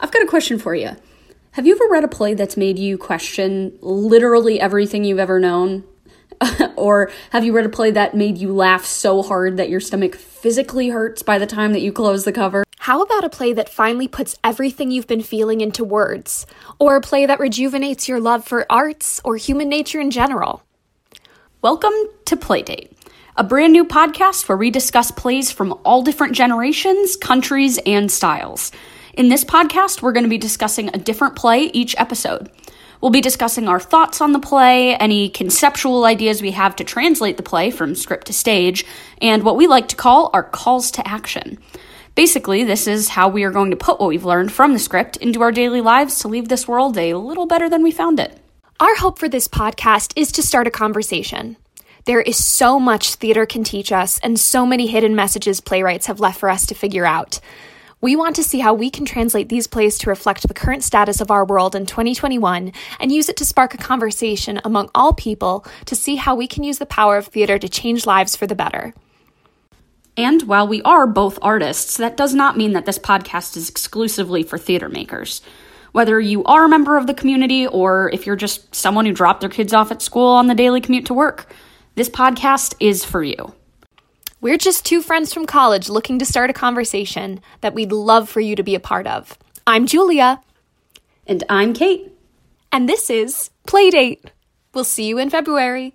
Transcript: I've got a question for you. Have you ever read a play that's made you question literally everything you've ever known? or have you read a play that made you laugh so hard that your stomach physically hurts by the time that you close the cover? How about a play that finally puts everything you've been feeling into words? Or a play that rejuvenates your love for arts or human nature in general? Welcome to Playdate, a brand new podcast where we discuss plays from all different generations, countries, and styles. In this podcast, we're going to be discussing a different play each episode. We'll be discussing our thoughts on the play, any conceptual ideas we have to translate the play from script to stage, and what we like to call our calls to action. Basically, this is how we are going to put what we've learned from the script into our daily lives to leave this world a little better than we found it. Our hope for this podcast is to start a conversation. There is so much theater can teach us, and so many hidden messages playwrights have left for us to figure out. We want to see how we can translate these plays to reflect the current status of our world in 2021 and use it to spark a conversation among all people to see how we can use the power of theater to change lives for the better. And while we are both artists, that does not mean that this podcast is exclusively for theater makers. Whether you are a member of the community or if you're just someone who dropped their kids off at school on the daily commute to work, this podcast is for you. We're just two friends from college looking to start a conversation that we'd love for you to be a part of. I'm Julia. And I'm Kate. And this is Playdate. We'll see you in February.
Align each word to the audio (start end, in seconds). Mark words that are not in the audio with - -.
I've 0.00 0.10
got 0.10 0.22
a 0.22 0.26
question 0.26 0.58
for 0.58 0.74
you. 0.74 0.96
Have 1.52 1.66
you 1.66 1.74
ever 1.74 1.86
read 1.90 2.04
a 2.04 2.08
play 2.08 2.32
that's 2.32 2.56
made 2.56 2.78
you 2.78 2.96
question 2.96 3.76
literally 3.82 4.58
everything 4.58 5.04
you've 5.04 5.18
ever 5.18 5.38
known? 5.38 5.84
or 6.76 7.10
have 7.30 7.44
you 7.44 7.52
read 7.52 7.66
a 7.66 7.70
play 7.70 7.90
that 7.90 8.14
made 8.14 8.38
you 8.38 8.50
laugh 8.50 8.86
so 8.86 9.22
hard 9.22 9.58
that 9.58 9.68
your 9.68 9.80
stomach 9.80 10.14
physically 10.14 10.88
hurts 10.88 11.22
by 11.22 11.38
the 11.38 11.46
time 11.46 11.74
that 11.74 11.82
you 11.82 11.92
close 11.92 12.24
the 12.24 12.32
cover? 12.32 12.64
How 12.78 13.02
about 13.02 13.24
a 13.24 13.28
play 13.28 13.52
that 13.52 13.68
finally 13.68 14.08
puts 14.08 14.38
everything 14.42 14.90
you've 14.90 15.06
been 15.06 15.22
feeling 15.22 15.60
into 15.60 15.84
words? 15.84 16.46
Or 16.78 16.96
a 16.96 17.02
play 17.02 17.26
that 17.26 17.38
rejuvenates 17.38 18.08
your 18.08 18.20
love 18.20 18.46
for 18.46 18.64
arts 18.72 19.20
or 19.22 19.36
human 19.36 19.68
nature 19.68 20.00
in 20.00 20.10
general? 20.10 20.62
Welcome 21.60 21.92
to 22.24 22.36
Playdate, 22.36 22.90
a 23.36 23.44
brand 23.44 23.74
new 23.74 23.84
podcast 23.84 24.48
where 24.48 24.56
we 24.56 24.70
discuss 24.70 25.10
plays 25.10 25.52
from 25.52 25.78
all 25.84 26.02
different 26.02 26.34
generations, 26.34 27.16
countries, 27.16 27.78
and 27.84 28.10
styles. 28.10 28.72
In 29.20 29.28
this 29.28 29.44
podcast, 29.44 30.00
we're 30.00 30.12
going 30.12 30.24
to 30.24 30.30
be 30.30 30.38
discussing 30.38 30.88
a 30.88 30.98
different 30.98 31.36
play 31.36 31.64
each 31.74 31.94
episode. 31.98 32.50
We'll 33.02 33.10
be 33.10 33.20
discussing 33.20 33.68
our 33.68 33.78
thoughts 33.78 34.22
on 34.22 34.32
the 34.32 34.38
play, 34.38 34.94
any 34.94 35.28
conceptual 35.28 36.06
ideas 36.06 36.40
we 36.40 36.52
have 36.52 36.74
to 36.76 36.84
translate 36.84 37.36
the 37.36 37.42
play 37.42 37.70
from 37.70 37.94
script 37.94 38.28
to 38.28 38.32
stage, 38.32 38.86
and 39.20 39.42
what 39.42 39.56
we 39.56 39.66
like 39.66 39.88
to 39.88 39.96
call 39.96 40.30
our 40.32 40.42
calls 40.42 40.90
to 40.92 41.06
action. 41.06 41.58
Basically, 42.14 42.64
this 42.64 42.86
is 42.86 43.10
how 43.10 43.28
we 43.28 43.44
are 43.44 43.50
going 43.50 43.72
to 43.72 43.76
put 43.76 44.00
what 44.00 44.08
we've 44.08 44.24
learned 44.24 44.52
from 44.52 44.72
the 44.72 44.78
script 44.78 45.18
into 45.18 45.42
our 45.42 45.52
daily 45.52 45.82
lives 45.82 46.20
to 46.20 46.28
leave 46.28 46.48
this 46.48 46.66
world 46.66 46.96
a 46.96 47.12
little 47.12 47.44
better 47.44 47.68
than 47.68 47.82
we 47.82 47.90
found 47.90 48.20
it. 48.20 48.40
Our 48.80 48.96
hope 48.96 49.18
for 49.18 49.28
this 49.28 49.48
podcast 49.48 50.14
is 50.16 50.32
to 50.32 50.42
start 50.42 50.66
a 50.66 50.70
conversation. 50.70 51.58
There 52.06 52.22
is 52.22 52.42
so 52.42 52.80
much 52.80 53.16
theater 53.16 53.44
can 53.44 53.64
teach 53.64 53.92
us, 53.92 54.18
and 54.20 54.40
so 54.40 54.64
many 54.64 54.86
hidden 54.86 55.14
messages 55.14 55.60
playwrights 55.60 56.06
have 56.06 56.20
left 56.20 56.40
for 56.40 56.48
us 56.48 56.64
to 56.64 56.74
figure 56.74 57.04
out. 57.04 57.38
We 58.02 58.16
want 58.16 58.34
to 58.36 58.44
see 58.44 58.60
how 58.60 58.72
we 58.72 58.88
can 58.88 59.04
translate 59.04 59.50
these 59.50 59.66
plays 59.66 59.98
to 59.98 60.08
reflect 60.08 60.48
the 60.48 60.54
current 60.54 60.82
status 60.82 61.20
of 61.20 61.30
our 61.30 61.44
world 61.44 61.74
in 61.74 61.84
2021 61.84 62.72
and 62.98 63.12
use 63.12 63.28
it 63.28 63.36
to 63.36 63.44
spark 63.44 63.74
a 63.74 63.78
conversation 63.78 64.58
among 64.64 64.90
all 64.94 65.12
people 65.12 65.66
to 65.84 65.94
see 65.94 66.16
how 66.16 66.34
we 66.34 66.46
can 66.46 66.64
use 66.64 66.78
the 66.78 66.86
power 66.86 67.18
of 67.18 67.26
theater 67.26 67.58
to 67.58 67.68
change 67.68 68.06
lives 68.06 68.34
for 68.34 68.46
the 68.46 68.54
better. 68.54 68.94
And 70.16 70.44
while 70.44 70.66
we 70.66 70.80
are 70.82 71.06
both 71.06 71.38
artists, 71.42 71.98
that 71.98 72.16
does 72.16 72.34
not 72.34 72.56
mean 72.56 72.72
that 72.72 72.86
this 72.86 72.98
podcast 72.98 73.54
is 73.58 73.68
exclusively 73.68 74.42
for 74.44 74.56
theater 74.56 74.88
makers. 74.88 75.42
Whether 75.92 76.18
you 76.20 76.42
are 76.44 76.64
a 76.64 76.70
member 76.70 76.96
of 76.96 77.06
the 77.06 77.14
community 77.14 77.66
or 77.66 78.08
if 78.14 78.24
you're 78.24 78.34
just 78.34 78.74
someone 78.74 79.04
who 79.04 79.12
dropped 79.12 79.42
their 79.42 79.50
kids 79.50 79.74
off 79.74 79.90
at 79.90 80.00
school 80.00 80.28
on 80.28 80.46
the 80.46 80.54
daily 80.54 80.80
commute 80.80 81.04
to 81.06 81.14
work, 81.14 81.52
this 81.96 82.08
podcast 82.08 82.74
is 82.80 83.04
for 83.04 83.22
you. 83.22 83.54
We're 84.42 84.56
just 84.56 84.86
two 84.86 85.02
friends 85.02 85.34
from 85.34 85.44
college 85.44 85.90
looking 85.90 86.18
to 86.18 86.24
start 86.24 86.48
a 86.48 86.54
conversation 86.54 87.42
that 87.60 87.74
we'd 87.74 87.92
love 87.92 88.26
for 88.26 88.40
you 88.40 88.56
to 88.56 88.62
be 88.62 88.74
a 88.74 88.80
part 88.80 89.06
of. 89.06 89.36
I'm 89.66 89.84
Julia. 89.86 90.40
And 91.26 91.44
I'm 91.50 91.74
Kate. 91.74 92.10
And 92.72 92.88
this 92.88 93.10
is 93.10 93.50
Playdate. 93.68 94.24
We'll 94.72 94.84
see 94.84 95.06
you 95.06 95.18
in 95.18 95.28
February. 95.28 95.94